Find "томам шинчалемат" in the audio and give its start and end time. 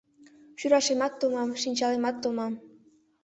1.19-2.15